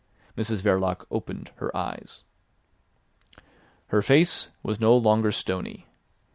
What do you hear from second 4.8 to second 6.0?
no longer stony.